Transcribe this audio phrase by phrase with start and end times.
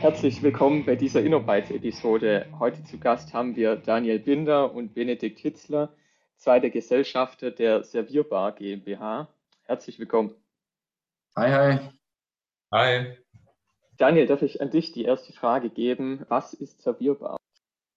[0.00, 2.46] Herzlich willkommen bei dieser InnoBytes-Episode.
[2.58, 5.92] Heute zu Gast haben wir Daniel Binder und Benedikt Hitzler,
[6.36, 9.28] zwei der Gesellschafter der Servierbar GmbH.
[9.64, 10.34] Herzlich willkommen.
[11.36, 11.78] Hi, hi.
[12.72, 13.18] Hi.
[13.98, 16.24] Daniel, darf ich an dich die erste Frage geben?
[16.30, 17.36] Was ist Servierbar?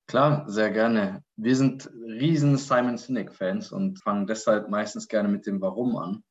[0.05, 1.23] Klar, sehr gerne.
[1.37, 6.23] Wir sind riesen Simon Sinek-Fans und fangen deshalb meistens gerne mit dem Warum an.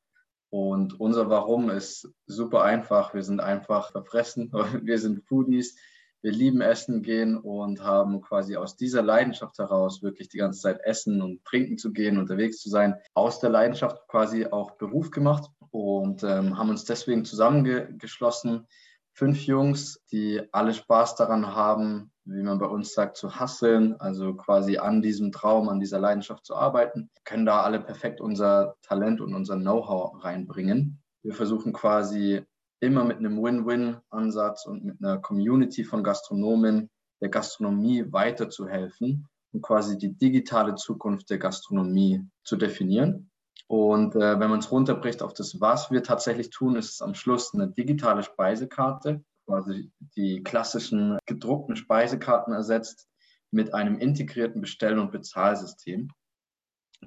[0.53, 3.15] Und unser Warum ist super einfach.
[3.15, 4.51] Wir sind einfach verfressen.
[4.83, 5.75] Wir sind Foodies.
[6.21, 10.79] Wir lieben Essen gehen und haben quasi aus dieser Leidenschaft heraus wirklich die ganze Zeit
[10.83, 15.49] essen und trinken zu gehen, unterwegs zu sein, aus der Leidenschaft quasi auch Beruf gemacht
[15.71, 18.67] und ähm, haben uns deswegen zusammengeschlossen.
[19.11, 24.33] Fünf Jungs, die alle Spaß daran haben, wie man bei uns sagt, zu hasseln, also
[24.33, 29.21] quasi an diesem Traum, an dieser Leidenschaft zu arbeiten, können da alle perfekt unser Talent
[29.21, 31.01] und unser Know-how reinbringen.
[31.21, 32.41] Wir versuchen quasi
[32.79, 36.89] immer mit einem Win-Win-Ansatz und mit einer Community von Gastronomen
[37.21, 43.29] der Gastronomie weiterzuhelfen und quasi die digitale Zukunft der Gastronomie zu definieren.
[43.67, 47.15] Und äh, wenn man es runterbricht auf das, was wir tatsächlich tun, ist es am
[47.15, 53.07] Schluss eine digitale Speisekarte, quasi die klassischen gedruckten Speisekarten ersetzt
[53.51, 56.09] mit einem integrierten Bestell- und Bezahlsystem,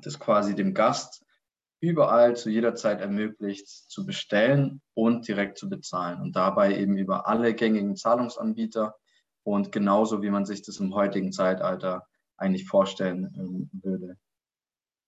[0.03, 1.25] das quasi dem Gast
[1.81, 7.27] überall zu jeder Zeit ermöglicht, zu bestellen und direkt zu bezahlen und dabei eben über
[7.27, 8.95] alle gängigen Zahlungsanbieter
[9.45, 12.07] und genauso wie man sich das im heutigen Zeitalter
[12.37, 14.17] eigentlich vorstellen ähm, würde.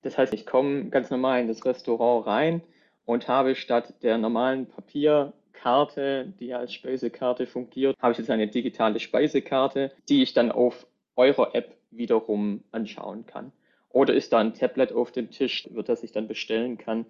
[0.02, 2.62] Das heißt, ich komme ganz normal in das Restaurant rein
[3.04, 8.48] und habe statt der normalen Papier Karte, die als Speisekarte fungiert, habe ich jetzt eine
[8.48, 13.52] digitale Speisekarte, die ich dann auf eurer App wiederum anschauen kann.
[13.90, 17.06] Oder ist da ein Tablet auf dem Tisch, über das ich dann bestellen kann?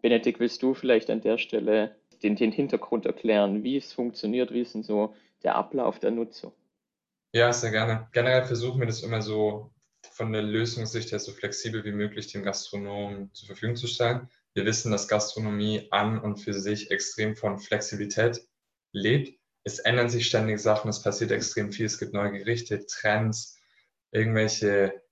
[0.00, 4.60] Benedikt, willst du vielleicht an der Stelle den, den Hintergrund erklären, wie es funktioniert, wie
[4.60, 6.52] ist denn so der Ablauf der Nutzung?
[7.32, 8.08] Ja, sehr gerne.
[8.12, 9.72] Generell versuchen wir das immer so
[10.12, 14.28] von der Lösungssicht her so flexibel wie möglich dem Gastronomen zur Verfügung zu stellen.
[14.54, 18.46] Wir wissen, dass Gastronomie an und für sich extrem von Flexibilität
[18.92, 19.38] lebt.
[19.64, 23.58] Es ändern sich ständig Sachen, es passiert extrem viel, es gibt neue Gerichte, Trends,
[24.12, 25.02] irgendwelche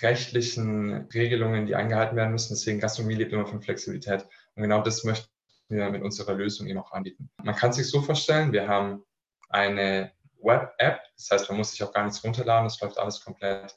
[0.00, 2.54] rechtlichen Regelungen, die eingehalten werden müssen.
[2.54, 4.26] Deswegen Gastronomie lebt immer von Flexibilität.
[4.54, 5.28] Und genau das möchten
[5.68, 7.30] wir mit unserer Lösung eben auch anbieten.
[7.42, 9.04] Man kann sich so vorstellen, wir haben
[9.48, 13.74] eine Web-App, das heißt, man muss sich auch gar nichts runterladen, es läuft alles komplett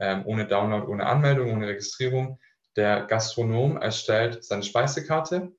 [0.00, 2.38] ähm, ohne Download, ohne Anmeldung, ohne Registrierung.
[2.78, 5.50] Der Gastronom erstellt seine Speisekarte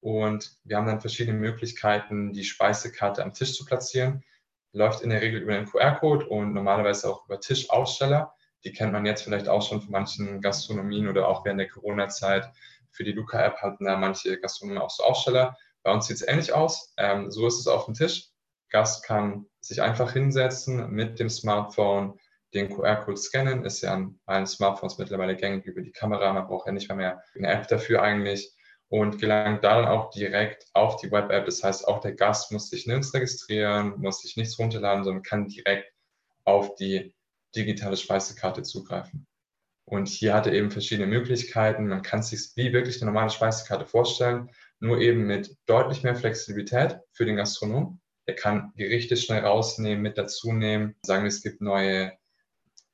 [0.00, 4.22] und wir haben dann verschiedene Möglichkeiten, die Speisekarte am Tisch zu platzieren.
[4.72, 8.34] Läuft in der Regel über den QR-Code und normalerweise auch über Tischaussteller.
[8.62, 12.52] Die kennt man jetzt vielleicht auch schon von manchen Gastronomien oder auch während der Corona-Zeit.
[12.90, 15.56] Für die Luca-App hatten da manche Gastronomen auch so Aussteller.
[15.82, 16.92] Bei uns sieht es ähnlich aus.
[16.98, 18.28] Ähm, so ist es auf dem Tisch.
[18.68, 22.20] Gast kann sich einfach hinsetzen mit dem Smartphone,
[22.56, 26.66] den QR-Code scannen, ist ja an allen Smartphones mittlerweile gängig über die Kamera, man braucht
[26.66, 28.52] ja nicht mehr, mehr eine App dafür eigentlich
[28.88, 31.44] und gelangt dann auch direkt auf die Web-App.
[31.44, 35.48] Das heißt, auch der Gast muss sich nirgends registrieren, muss sich nichts runterladen, sondern kann
[35.48, 35.92] direkt
[36.44, 37.14] auf die
[37.54, 39.26] digitale Speisekarte zugreifen.
[39.88, 41.86] Und hier hat er eben verschiedene Möglichkeiten.
[41.86, 44.50] Man kann es sich wie wirklich eine normale Speisekarte vorstellen,
[44.80, 48.00] nur eben mit deutlich mehr Flexibilität für den Gastronom.
[48.26, 50.96] Er kann Gerichte schnell rausnehmen, mit dazu nehmen.
[51.02, 52.12] Sagen wir, es gibt neue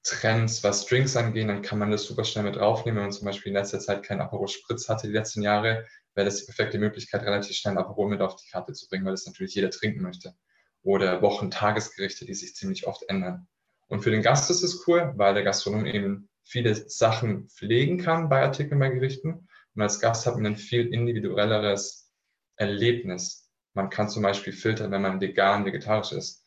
[0.04, 2.96] Trends, was Drinks angeht, dann kann man das super schnell mit draufnehmen.
[2.96, 6.24] Wenn man zum Beispiel in letzter Zeit keinen Aperol Spritz hatte, die letzten Jahre, wäre
[6.24, 9.26] das die perfekte Möglichkeit, relativ schnell Aperol mit auf die Karte zu bringen, weil das
[9.26, 10.34] natürlich jeder trinken möchte.
[10.82, 13.46] Oder Wochen-Tagesgerichte, die sich ziemlich oft ändern.
[13.86, 18.28] Und für den Gast ist es cool, weil der Gastronom eben viele Sachen pflegen kann
[18.28, 19.48] bei Artikeln, bei Gerichten.
[19.74, 22.10] Und als Gast hat man ein viel individuelleres
[22.56, 23.50] Erlebnis.
[23.74, 26.41] Man kann zum Beispiel filtern, wenn man vegan, vegetarisch ist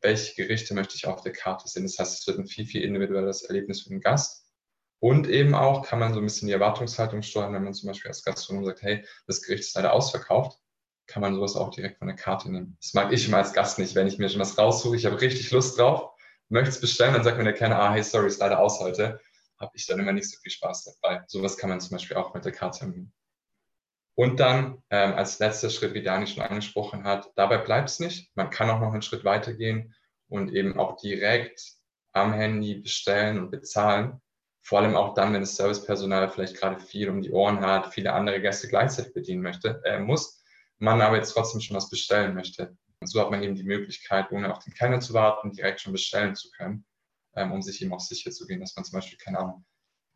[0.00, 1.84] welche Gerichte möchte ich auf der Karte sehen.
[1.84, 4.46] Das heißt, es wird ein viel, viel individuelles Erlebnis für den Gast.
[4.98, 8.08] Und eben auch kann man so ein bisschen die Erwartungshaltung steuern, wenn man zum Beispiel
[8.08, 10.58] als Gastronom sagt, hey, das Gericht ist leider ausverkauft,
[11.06, 12.76] kann man sowas auch direkt von der Karte nehmen.
[12.80, 15.20] Das mag ich immer als Gast nicht, wenn ich mir schon was raussuche, ich habe
[15.20, 16.12] richtig Lust drauf,
[16.48, 19.20] möchte es bestellen, dann sagt mir der Kellner, ah, hey, sorry, ist leider aus heute,
[19.58, 21.22] habe ich dann immer nicht so viel Spaß dabei.
[21.28, 23.12] Sowas kann man zum Beispiel auch mit der Karte nehmen.
[24.16, 28.34] Und dann ähm, als letzter Schritt, wie Dani schon angesprochen hat, dabei bleibt es nicht.
[28.34, 29.94] Man kann auch noch einen Schritt weitergehen
[30.28, 31.60] und eben auch direkt
[32.12, 34.22] am Handy bestellen und bezahlen.
[34.62, 38.14] Vor allem auch dann, wenn das Servicepersonal vielleicht gerade viel um die Ohren hat, viele
[38.14, 40.42] andere Gäste gleichzeitig bedienen möchte, äh, muss,
[40.78, 42.74] man aber jetzt trotzdem schon was bestellen möchte.
[43.00, 45.92] Und so hat man eben die Möglichkeit, ohne auf den Kellner zu warten, direkt schon
[45.92, 46.86] bestellen zu können,
[47.34, 49.66] ähm, um sich eben auch sicher zu gehen, dass man zum Beispiel, keine Ahnung,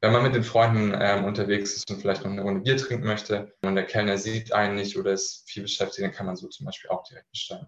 [0.00, 3.06] wenn man mit den Freunden ähm, unterwegs ist und vielleicht noch eine Runde Bier trinken
[3.06, 6.48] möchte und der Kellner sieht einen nicht oder ist viel beschäftigt, dann kann man so
[6.48, 7.66] zum Beispiel auch direkt bestellen.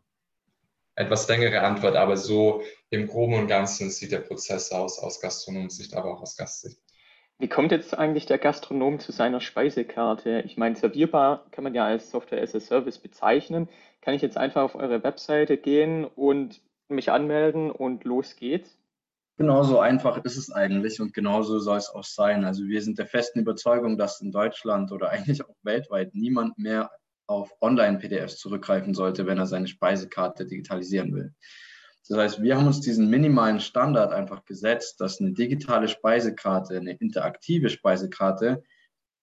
[0.95, 5.95] etwas längere Antwort, aber so im Groben und Ganzen sieht der Prozess aus, aus Gastronomsicht,
[5.95, 6.79] aber auch aus Gastsicht.
[7.39, 10.43] Wie kommt jetzt eigentlich der Gastronom zu seiner Speisekarte?
[10.47, 13.69] Ich meine, servierbar kann man ja als Software as a Service bezeichnen.
[14.01, 18.79] Kann ich jetzt einfach auf eure Webseite gehen und mich anmelden und los geht's?
[19.43, 22.45] Genauso einfach ist es eigentlich und genauso soll es auch sein.
[22.45, 26.93] Also wir sind der festen Überzeugung, dass in Deutschland oder eigentlich auch weltweit niemand mehr
[27.27, 31.35] auf Online-PDFs zurückgreifen sollte, wenn er seine Speisekarte digitalisieren will.
[32.09, 36.93] Das heißt, wir haben uns diesen minimalen Standard einfach gesetzt, dass eine digitale Speisekarte, eine
[36.93, 38.63] interaktive Speisekarte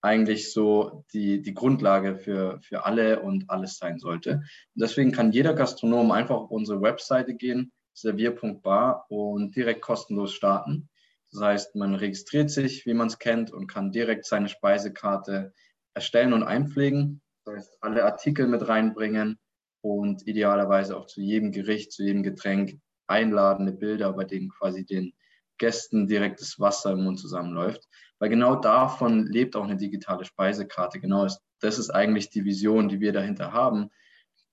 [0.02, 4.32] eigentlich so die, die Grundlage für, für alle und alles sein sollte.
[4.76, 7.72] Und deswegen kann jeder Gastronom einfach auf unsere Webseite gehen,
[8.02, 10.90] servier.bar und direkt kostenlos starten.
[11.32, 15.54] Das heißt, man registriert sich, wie man es kennt, und kann direkt seine Speisekarte
[15.94, 17.22] erstellen und einpflegen.
[17.46, 19.40] Das heißt, alle Artikel mit reinbringen,
[19.82, 25.14] und idealerweise auch zu jedem Gericht, zu jedem Getränk einladende Bilder, bei denen quasi den
[25.58, 27.88] Gästen direkt das Wasser im Mund zusammenläuft.
[28.20, 31.00] Weil genau davon lebt auch eine digitale Speisekarte.
[31.00, 31.28] Genau
[31.60, 33.90] das ist eigentlich die Vision, die wir dahinter haben.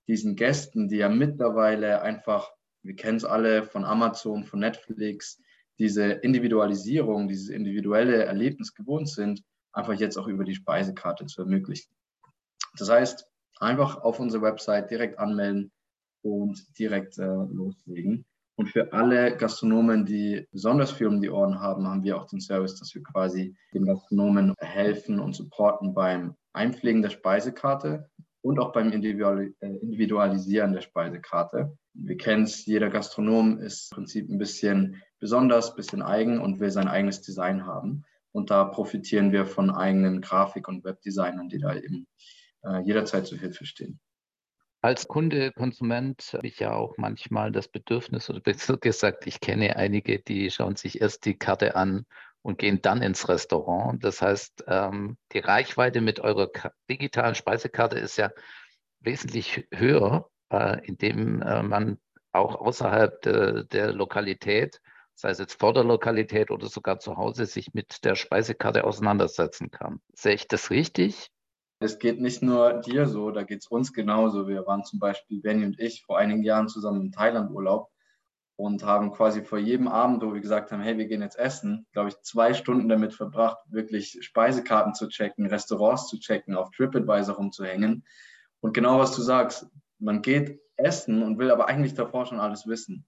[0.08, 2.52] Diesen Gästen, die ja mittlerweile einfach,
[2.87, 5.41] wir kennen es alle von Amazon, von Netflix,
[5.79, 9.43] diese Individualisierung, dieses individuelle Erlebnis gewohnt sind,
[9.73, 11.93] einfach jetzt auch über die Speisekarte zu ermöglichen.
[12.79, 13.27] Das heißt,
[13.59, 15.71] einfach auf unsere Website direkt anmelden
[16.23, 18.25] und direkt äh, loslegen.
[18.59, 22.41] Und für alle Gastronomen, die besonders viel um die Ohren haben, haben wir auch den
[22.41, 28.09] Service, dass wir quasi den Gastronomen helfen und supporten beim Einpflegen der Speisekarte
[28.41, 31.77] und auch beim äh, Individualisieren der Speisekarte.
[31.98, 36.60] Wir kennen es, jeder Gastronom ist im Prinzip ein bisschen besonders, ein bisschen eigen und
[36.60, 38.04] will sein eigenes Design haben.
[38.32, 42.06] Und da profitieren wir von eigenen Grafik- und Webdesignern, die da eben
[42.64, 43.98] äh, jederzeit zur Hilfe stehen.
[44.82, 49.76] Als Kunde, Konsument habe ich ja auch manchmal das Bedürfnis, oder besser gesagt, ich kenne
[49.76, 52.04] einige, die schauen sich erst die Karte an
[52.42, 54.04] und gehen dann ins Restaurant.
[54.04, 56.50] Das heißt, ähm, die Reichweite mit eurer
[56.90, 58.31] digitalen Speisekarte ist ja
[59.00, 61.98] wesentlich höher, indem äh, man
[62.32, 64.81] auch außerhalb der Lokalität,
[65.14, 69.70] sei es jetzt vor der Lokalität oder sogar zu Hause, sich mit der Speisekarte auseinandersetzen
[69.70, 70.00] kann.
[70.12, 71.31] Sehe ich das richtig?
[71.78, 74.48] Es geht nicht nur dir so, da geht es uns genauso.
[74.48, 77.90] Wir waren zum Beispiel, Benny und ich, vor einigen Jahren zusammen im Thailand-Urlaub
[78.56, 81.87] und haben quasi vor jedem Abend, wo wir gesagt haben, hey, wir gehen jetzt essen,
[81.92, 87.37] glaube ich, zwei Stunden damit verbracht, wirklich Speisekarten zu checken, Restaurants zu checken, auf TripAdvisor
[87.37, 88.04] rumzuhängen.
[88.60, 89.66] Und genau was du sagst,
[89.98, 93.06] man geht essen und will aber eigentlich davor schon alles wissen.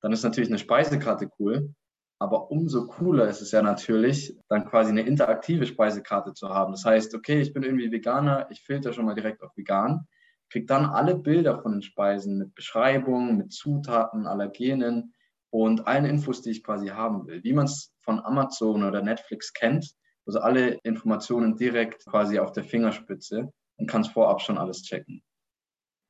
[0.00, 1.74] Dann ist natürlich eine Speisekarte cool,
[2.18, 6.72] aber umso cooler ist es ja natürlich, dann quasi eine interaktive Speisekarte zu haben.
[6.72, 10.06] Das heißt, okay, ich bin irgendwie Veganer, ich filter schon mal direkt auf vegan,
[10.48, 15.14] kriege dann alle Bilder von den Speisen mit Beschreibung, mit Zutaten, Allergenen
[15.50, 17.42] und allen Infos, die ich quasi haben will.
[17.42, 19.92] Wie man es von Amazon oder Netflix kennt,
[20.26, 25.22] also alle Informationen direkt quasi auf der Fingerspitze und kann es vorab schon alles checken.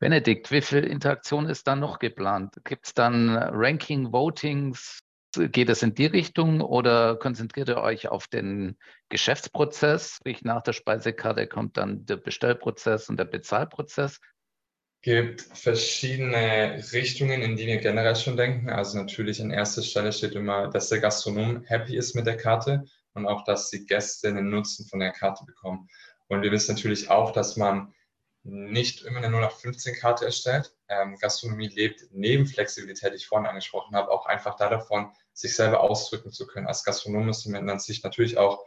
[0.03, 2.57] Benedikt, wie viel Interaktion ist dann noch geplant?
[2.65, 4.99] Gibt es dann Ranking, Votings?
[5.33, 8.77] Geht es in die Richtung oder konzentriert ihr euch auf den
[9.11, 10.17] Geschäftsprozess?
[10.17, 14.15] Sprich, nach der Speisekarte kommt dann der Bestellprozess und der Bezahlprozess.
[14.15, 18.71] Es gibt verschiedene Richtungen, in die wir generell schon denken.
[18.71, 22.83] Also natürlich an erster Stelle steht immer, dass der Gastronom happy ist mit der Karte
[23.15, 25.87] und auch, dass die Gäste einen Nutzen von der Karte bekommen.
[26.27, 27.95] Und wir wissen natürlich auch, dass man
[28.45, 30.75] nicht immer eine 0815-Karte erstellt.
[30.89, 35.55] Ähm, Gastronomie lebt neben Flexibilität, die ich vorhin angesprochen habe, auch einfach da davon, sich
[35.55, 36.67] selber ausdrücken zu können.
[36.67, 38.67] Als Gastronom muss man sich natürlich auch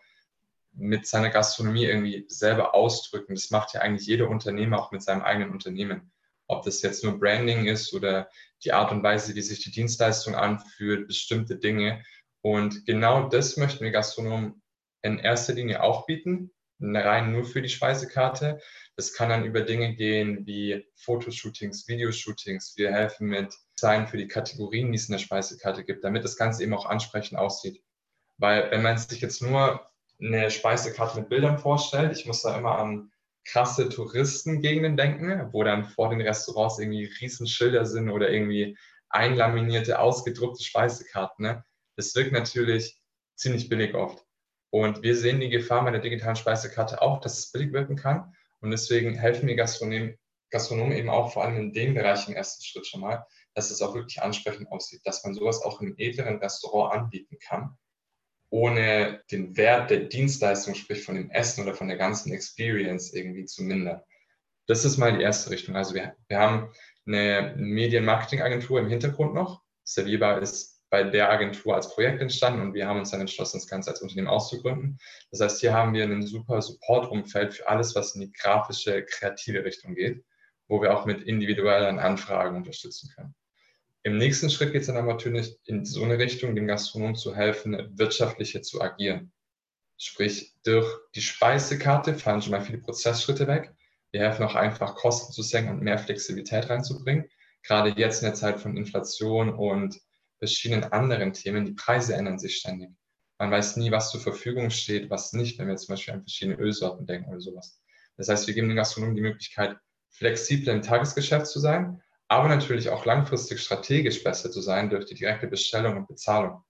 [0.72, 3.36] mit seiner Gastronomie irgendwie selber ausdrücken.
[3.36, 6.12] Das macht ja eigentlich jeder Unternehmer auch mit seinem eigenen Unternehmen.
[6.48, 8.30] Ob das jetzt nur Branding ist oder
[8.64, 12.04] die Art und Weise, wie sich die Dienstleistung anfühlt, bestimmte Dinge.
[12.42, 14.62] Und genau das möchten wir Gastronomen
[15.02, 18.60] in erster Linie auch bieten, rein nur für die Speisekarte.
[18.96, 22.74] Das kann dann über Dinge gehen wie Fotoshootings, Videoshootings.
[22.78, 26.38] Wir helfen mit Design für die Kategorien, die es in der Speisekarte gibt, damit das
[26.38, 27.82] Ganze eben auch ansprechend aussieht.
[28.38, 29.82] Weil wenn man sich jetzt nur
[30.20, 33.12] eine Speisekarte mit Bildern vorstellt, ich muss da immer an
[33.46, 38.78] krasse Touristengegenden denken, wo dann vor den Restaurants irgendwie Riesenschilder sind oder irgendwie
[39.10, 41.46] einlaminierte, ausgedruckte Speisekarten.
[41.46, 41.64] Ne?
[41.96, 43.00] Das wirkt natürlich
[43.36, 44.25] ziemlich billig oft.
[44.76, 48.36] Und wir sehen die Gefahr bei der digitalen Speisekarte auch, dass es billig wirken kann.
[48.60, 50.18] Und deswegen helfen mir Gastronomen,
[50.50, 53.82] Gastronomen eben auch vor allem in dem Bereich im ersten Schritt schon mal, dass es
[53.82, 57.78] auch wirklich ansprechend aussieht, dass man sowas auch im edleren Restaurant anbieten kann,
[58.50, 63.46] ohne den Wert der Dienstleistung, sprich von dem Essen oder von der ganzen Experience irgendwie
[63.46, 64.02] zu mindern.
[64.68, 65.78] Das ist mal die erste Richtung.
[65.78, 66.74] Also wir, wir haben
[67.08, 69.64] eine Medienmarketingagentur im Hintergrund noch.
[69.86, 73.68] Servierbar ist bei der Agentur als Projekt entstanden und wir haben uns dann entschlossen, das
[73.68, 74.98] Ganze als Unternehmen auszugründen.
[75.30, 79.66] Das heißt, hier haben wir ein super Support-Umfeld für alles, was in die grafische, kreative
[79.66, 80.24] Richtung geht,
[80.70, 83.36] wo wir auch mit individuellen Anfragen unterstützen können.
[84.04, 87.36] Im nächsten Schritt geht es dann aber natürlich in so eine Richtung, dem Gastronomen zu
[87.36, 89.34] helfen, wirtschaftlicher zu agieren.
[89.98, 93.74] Sprich, durch die Speisekarte fallen schon mal viele Prozessschritte weg.
[94.12, 97.26] Wir helfen auch einfach, Kosten zu senken und mehr Flexibilität reinzubringen.
[97.64, 100.00] Gerade jetzt in der Zeit von Inflation und
[100.38, 102.90] verschiedenen anderen Themen, die Preise ändern sich ständig.
[103.38, 106.58] Man weiß nie, was zur Verfügung steht, was nicht, wenn wir zum Beispiel an verschiedene
[106.58, 107.82] Ölsorten denken oder sowas.
[108.18, 109.78] Das heißt, wir geben den Gastronomen die Möglichkeit,
[110.10, 115.16] flexibel im Tagesgeschäft zu sein, aber natürlich auch langfristig strategisch besser zu sein durch die
[115.16, 116.64] direkte Bestellung und Bezahlung.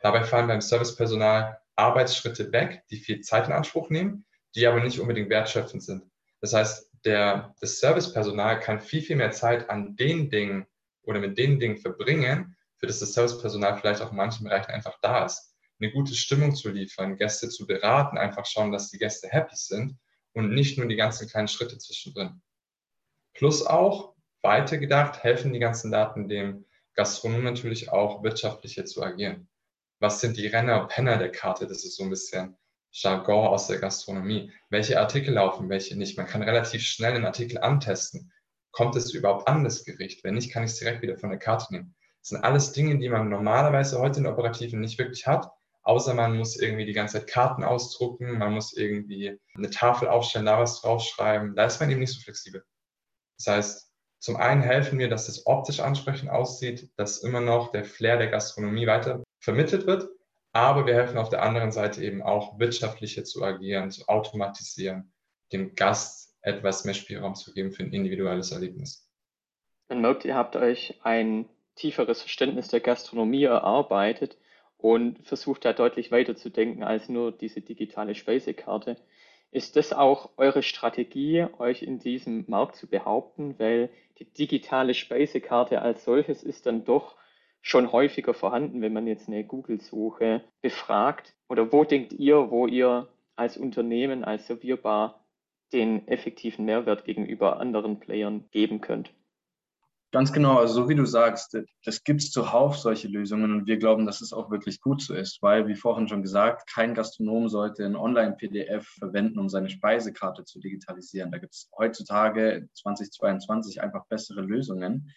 [0.00, 4.98] Dabei fallen beim Servicepersonal Arbeitsschritte weg, die viel Zeit in Anspruch nehmen, die aber nicht
[4.98, 6.10] unbedingt wertschöpfend sind.
[6.40, 10.66] Das heißt, der, das Servicepersonal kann viel, viel mehr Zeit an den Dingen
[11.02, 14.98] oder mit den Dingen verbringen, für das das Servicepersonal vielleicht auch in manchen Bereichen einfach
[15.00, 15.54] da ist.
[15.80, 19.98] Eine gute Stimmung zu liefern, Gäste zu beraten, einfach schauen, dass die Gäste happy sind
[20.32, 22.40] und nicht nur die ganzen kleinen Schritte zwischendrin.
[23.34, 26.64] Plus auch, weitergedacht, helfen die ganzen Daten dem
[26.94, 29.48] Gastronom natürlich auch wirtschaftlicher zu agieren.
[29.98, 31.66] Was sind die Renner und Penner der Karte?
[31.66, 32.56] Das ist so ein bisschen
[32.92, 34.52] Jargon aus der Gastronomie.
[34.70, 36.16] Welche Artikel laufen, welche nicht?
[36.16, 38.32] Man kann relativ schnell einen Artikel antesten.
[38.70, 40.22] Kommt es überhaupt an, das Gericht?
[40.22, 41.95] Wenn nicht, kann ich es direkt wieder von der Karte nehmen.
[42.26, 45.48] Das sind alles Dinge, die man normalerweise heute in Operativen nicht wirklich hat,
[45.82, 50.46] außer man muss irgendwie die ganze Zeit Karten ausdrucken, man muss irgendwie eine Tafel aufstellen,
[50.46, 51.54] da was draufschreiben.
[51.54, 52.64] Da ist man eben nicht so flexibel.
[53.38, 57.84] Das heißt, zum einen helfen wir, dass es optisch ansprechend aussieht, dass immer noch der
[57.84, 60.08] Flair der Gastronomie weiter vermittelt wird,
[60.50, 65.12] aber wir helfen auf der anderen Seite eben auch, wirtschaftlicher zu agieren, zu automatisieren,
[65.52, 69.08] dem Gast etwas mehr Spielraum zu geben für ein individuelles Erlebnis.
[69.88, 74.36] Man merkt, ihr habt euch ein tieferes Verständnis der Gastronomie erarbeitet
[74.78, 78.96] und versucht da deutlich weiter zu denken als nur diese digitale Speisekarte.
[79.50, 83.58] Ist das auch eure Strategie, euch in diesem Markt zu behaupten?
[83.58, 87.16] Weil die digitale Speisekarte als solches ist dann doch
[87.62, 91.34] schon häufiger vorhanden, wenn man jetzt eine Google-Suche befragt.
[91.48, 95.24] Oder wo denkt ihr, wo ihr als Unternehmen, als Servierbar
[95.72, 99.12] den effektiven Mehrwert gegenüber anderen Playern geben könnt?
[100.16, 103.76] Ganz genau, also so wie du sagst, das gibt es zuhauf solche Lösungen und wir
[103.76, 107.50] glauben, dass es auch wirklich gut so ist, weil, wie vorhin schon gesagt, kein Gastronom
[107.50, 111.30] sollte ein Online-PDF verwenden, um seine Speisekarte zu digitalisieren.
[111.32, 115.12] Da gibt es heutzutage 2022 einfach bessere Lösungen.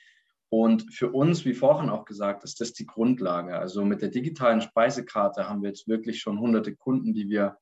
[0.50, 3.58] Und für uns, wie vorhin auch gesagt, ist das die Grundlage.
[3.58, 7.56] Also mit der digitalen Speisekarte haben wir jetzt wirklich schon hunderte Kunden, die wir,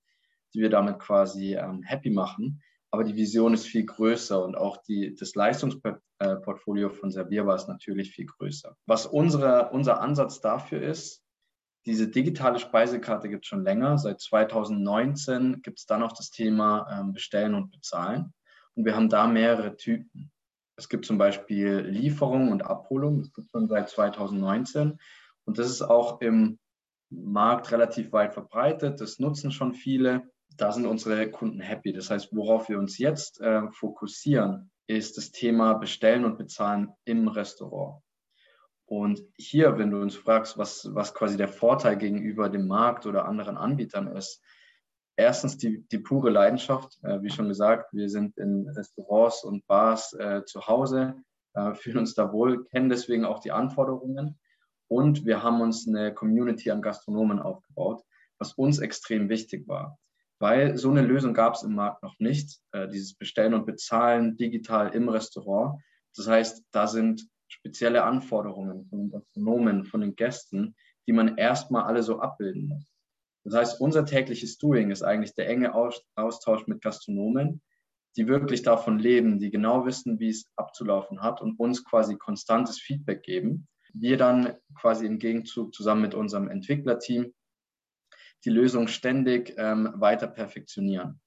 [0.56, 4.78] die wir damit quasi ähm, happy machen aber die Vision ist viel größer und auch
[4.78, 8.76] die, das Leistungsportfolio von Servierbar ist natürlich viel größer.
[8.86, 11.24] Was unsere, unser Ansatz dafür ist,
[11.86, 13.98] diese digitale Speisekarte gibt es schon länger.
[13.98, 18.34] Seit 2019 gibt es dann noch das Thema ähm, Bestellen und Bezahlen.
[18.76, 20.32] Und wir haben da mehrere Typen.
[20.76, 23.20] Es gibt zum Beispiel Lieferung und Abholung.
[23.20, 25.00] Das gibt es schon seit 2019.
[25.46, 26.60] Und das ist auch im
[27.10, 29.00] Markt relativ weit verbreitet.
[29.00, 31.94] Das nutzen schon viele da sind unsere Kunden happy.
[31.94, 37.28] Das heißt, worauf wir uns jetzt äh, fokussieren, ist das Thema Bestellen und Bezahlen im
[37.28, 38.02] Restaurant.
[38.86, 43.26] Und hier, wenn du uns fragst, was, was quasi der Vorteil gegenüber dem Markt oder
[43.26, 44.42] anderen Anbietern ist,
[45.18, 46.98] erstens die, die pure Leidenschaft.
[47.04, 51.16] Äh, wie schon gesagt, wir sind in Restaurants und Bars äh, zu Hause,
[51.54, 54.40] äh, fühlen uns da wohl, kennen deswegen auch die Anforderungen.
[54.90, 58.04] Und wir haben uns eine Community an Gastronomen aufgebaut,
[58.40, 60.00] was uns extrem wichtig war
[60.40, 64.38] weil so eine Lösung gab es im Markt noch nicht, äh, dieses Bestellen und Bezahlen
[64.38, 65.82] digital im Restaurant.
[66.16, 70.76] Das heißt, da sind spezielle Anforderungen von den Gastronomen, von den Gästen,
[71.08, 72.86] die man erstmal alle so abbilden muss.
[73.44, 77.62] Das heißt, unser tägliches Doing ist eigentlich der enge Austausch mit Gastronomen,
[78.18, 82.80] die wirklich davon leben, die genau wissen, wie es abzulaufen hat und uns quasi konstantes
[82.80, 83.68] Feedback geben.
[83.94, 87.34] Wir dann quasi im Gegenzug zusammen mit unserem Entwicklerteam
[88.46, 91.20] die Lösung ständig ähm, weiter perfektionieren.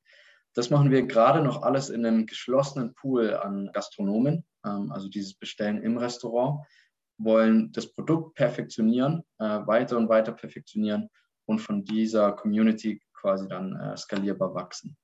[0.54, 5.34] Das machen wir gerade noch alles in einem geschlossenen Pool an Gastronomen, ähm, also dieses
[5.34, 6.66] Bestellen im Restaurant,
[7.18, 11.08] wollen das Produkt perfektionieren, äh, weiter und weiter perfektionieren
[11.46, 14.96] und von dieser Community quasi dann äh, skalierbar wachsen.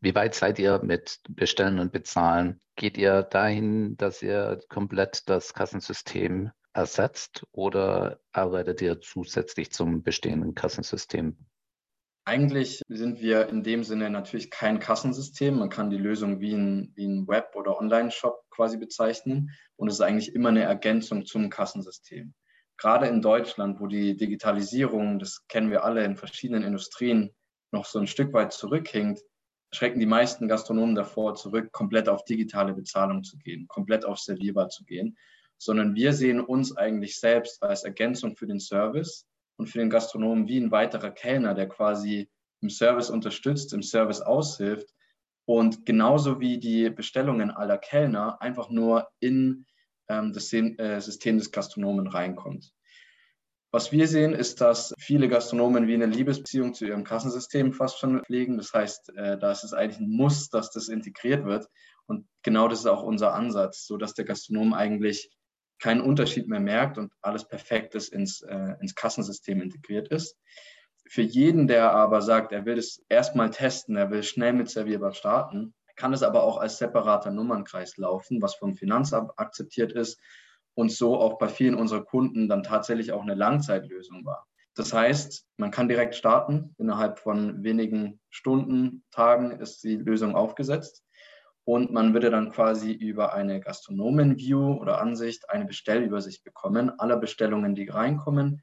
[0.00, 2.60] Wie weit seid ihr mit Bestellen und Bezahlen?
[2.76, 10.54] Geht ihr dahin, dass ihr komplett das Kassensystem ersetzt oder arbeitet ihr zusätzlich zum bestehenden
[10.54, 11.36] Kassensystem?
[12.24, 15.58] Eigentlich sind wir in dem Sinne natürlich kein Kassensystem.
[15.58, 19.50] Man kann die Lösung wie ein, wie ein Web- oder Online-Shop quasi bezeichnen.
[19.76, 22.34] Und es ist eigentlich immer eine Ergänzung zum Kassensystem.
[22.76, 27.34] Gerade in Deutschland, wo die Digitalisierung, das kennen wir alle in verschiedenen Industrien,
[27.72, 29.20] noch so ein Stück weit zurückhinkt,
[29.72, 34.68] schrecken die meisten Gastronomen davor zurück, komplett auf digitale Bezahlung zu gehen, komplett auf Servierbar
[34.68, 35.16] zu gehen,
[35.58, 40.48] sondern wir sehen uns eigentlich selbst als Ergänzung für den Service und für den Gastronomen
[40.48, 44.88] wie ein weiterer Kellner, der quasi im Service unterstützt, im Service aushilft
[45.44, 49.66] und genauso wie die Bestellungen aller Kellner einfach nur in
[50.08, 52.72] ähm, das äh, System des Gastronomen reinkommt.
[53.70, 58.22] Was wir sehen, ist, dass viele Gastronomen wie eine Liebesbeziehung zu ihrem Kassensystem fast schon
[58.24, 58.56] pflegen.
[58.56, 61.68] Das heißt, äh, da ist es eigentlich ein Muss, dass das integriert wird.
[62.06, 65.30] Und genau das ist auch unser Ansatz, so dass der Gastronom eigentlich
[65.78, 70.36] keinen Unterschied mehr merkt und alles Perfektes ins, äh, ins Kassensystem integriert ist.
[71.08, 75.12] Für jeden, der aber sagt, er will es erstmal testen, er will schnell mit Servierbar
[75.12, 80.20] starten, kann es aber auch als separater Nummernkreis laufen, was vom Finanzamt akzeptiert ist
[80.74, 84.46] und so auch bei vielen unserer Kunden dann tatsächlich auch eine Langzeitlösung war.
[84.74, 86.74] Das heißt, man kann direkt starten.
[86.78, 91.02] Innerhalb von wenigen Stunden, Tagen ist die Lösung aufgesetzt
[91.68, 97.74] und man würde dann quasi über eine Gastronomen-View oder Ansicht eine Bestellübersicht bekommen, aller Bestellungen,
[97.74, 98.62] die reinkommen.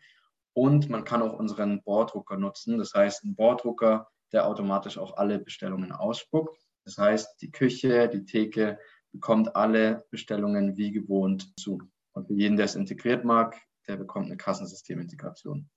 [0.53, 2.79] Und man kann auch unseren Borddrucker nutzen.
[2.79, 6.57] Das heißt, ein Borddrucker, der automatisch auch alle Bestellungen ausspuckt.
[6.83, 8.79] Das heißt, die Küche, die Theke
[9.12, 11.83] bekommt alle Bestellungen wie gewohnt zu.
[12.13, 13.55] Und für jeden, der es integriert mag,
[13.88, 15.69] der bekommt eine Kassensystemintegration.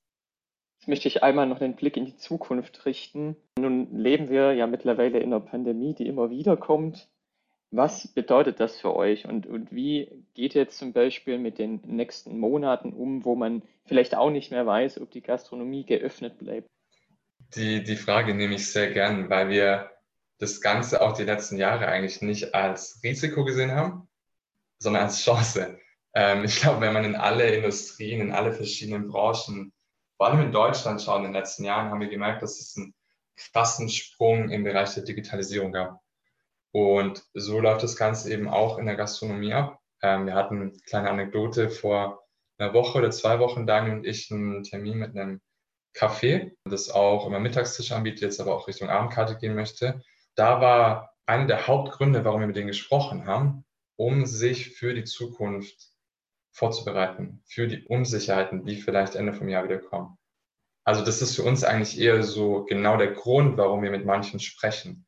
[0.80, 3.36] Jetzt möchte ich einmal noch den Blick in die Zukunft richten.
[3.58, 7.10] Nun leben wir ja mittlerweile in einer Pandemie, die immer wieder kommt.
[7.70, 12.38] Was bedeutet das für euch und, und wie geht ihr zum Beispiel mit den nächsten
[12.38, 16.66] Monaten um, wo man vielleicht auch nicht mehr weiß, ob die Gastronomie geöffnet bleibt?
[17.54, 19.90] Die, die Frage nehme ich sehr gern, weil wir
[20.38, 24.08] das Ganze auch die letzten Jahre eigentlich nicht als Risiko gesehen haben,
[24.78, 25.78] sondern als Chance.
[26.14, 29.72] Ähm, ich glaube, wenn man in alle Industrien, in alle verschiedenen Branchen,
[30.16, 32.94] vor allem in Deutschland schaut in den letzten Jahren, haben wir gemerkt, dass es einen
[33.36, 36.00] krassen Sprung im Bereich der Digitalisierung gab.
[36.72, 39.78] Und so läuft das Ganze eben auch in der Gastronomie ab.
[40.02, 42.22] Ähm, wir hatten eine kleine Anekdote vor
[42.58, 45.40] einer Woche oder zwei Wochen, Daniel und ich, einen Termin mit einem
[45.94, 50.02] Café, das auch immer Mittagstisch anbietet, jetzt aber auch Richtung Abendkarte gehen möchte.
[50.34, 53.64] Da war einer der Hauptgründe, warum wir mit denen gesprochen haben,
[53.96, 55.92] um sich für die Zukunft
[56.52, 60.16] vorzubereiten, für die Unsicherheiten, die vielleicht Ende vom Jahr wieder kommen.
[60.84, 64.40] Also das ist für uns eigentlich eher so genau der Grund, warum wir mit manchen
[64.40, 65.06] sprechen.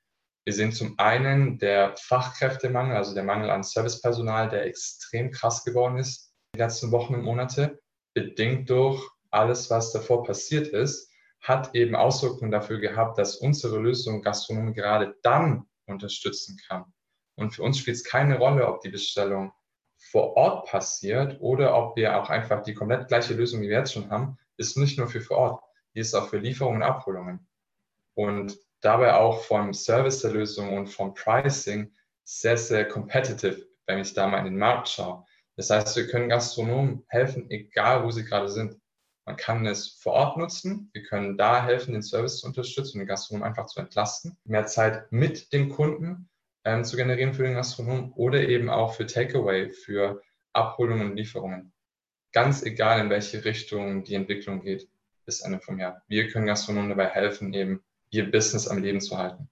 [0.51, 5.97] Wir sehen zum einen der Fachkräftemangel, also der Mangel an Servicepersonal, der extrem krass geworden
[5.97, 7.81] ist die letzten Wochen und Monate,
[8.15, 11.09] bedingt durch alles, was davor passiert ist,
[11.41, 16.93] hat eben Auswirkungen dafür gehabt, dass unsere Lösung Gastronomen gerade dann unterstützen kann.
[17.37, 19.53] Und für uns spielt es keine Rolle, ob die Bestellung
[19.99, 23.93] vor Ort passiert oder ob wir auch einfach die komplett gleiche Lösung, wie wir jetzt
[23.93, 25.63] schon haben, ist nicht nur für vor Ort,
[25.95, 27.49] die ist auch für Lieferungen und Abholungen.
[28.15, 31.93] Und dabei auch vom Service der Lösung und vom Pricing
[32.25, 35.25] sehr, sehr competitive, wenn ich da mal in den Markt schaue.
[35.57, 38.81] Das heißt, wir können Gastronomen helfen, egal wo sie gerade sind.
[39.27, 40.91] Man kann es vor Ort nutzen.
[40.93, 44.37] Wir können da helfen, den Service zu unterstützen den Gastronomen einfach zu entlasten.
[44.45, 46.29] Mehr Zeit mit dem Kunden
[46.65, 51.73] ähm, zu generieren für den Gastronomen oder eben auch für Takeaway, für Abholungen und Lieferungen.
[52.33, 54.89] Ganz egal, in welche Richtung die Entwicklung geht
[55.27, 56.03] bis Ende vom Jahr.
[56.09, 59.49] Wir können Gastronomen dabei helfen, eben ihr Business am Leben zu halten.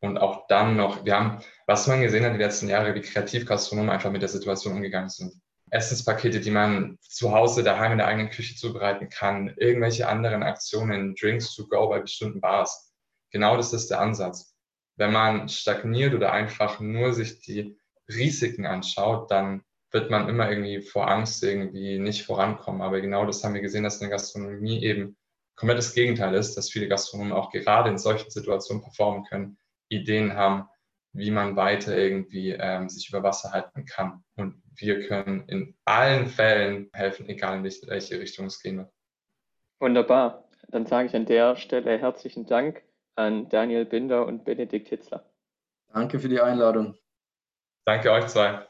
[0.00, 3.44] Und auch dann noch, wir haben, was man gesehen hat die letzten Jahre, wie kreativ
[3.44, 5.34] Gastronomen einfach mit der Situation umgegangen sind.
[5.70, 11.14] Essenspakete, die man zu Hause daheim in der eigenen Küche zubereiten kann, irgendwelche anderen Aktionen,
[11.14, 12.92] Drinks to go bei bestimmten Bars.
[13.30, 14.54] Genau das ist der Ansatz.
[14.96, 17.76] Wenn man stagniert oder einfach nur sich die
[18.08, 22.82] Risiken anschaut, dann wird man immer irgendwie vor Angst irgendwie nicht vorankommen.
[22.82, 25.16] Aber genau das haben wir gesehen, dass in der Gastronomie eben
[25.60, 30.34] komplett das Gegenteil ist, dass viele Gastronomen auch gerade in solchen Situationen performen können, Ideen
[30.34, 30.66] haben,
[31.12, 34.24] wie man weiter irgendwie ähm, sich über Wasser halten kann.
[34.36, 38.90] Und wir können in allen Fällen helfen, egal in welche Richtung es gehen wird.
[39.80, 40.48] Wunderbar.
[40.68, 42.82] Dann sage ich an der Stelle herzlichen Dank
[43.16, 45.30] an Daniel Binder und Benedikt Hitzler.
[45.92, 46.96] Danke für die Einladung.
[47.84, 48.69] Danke euch zwei.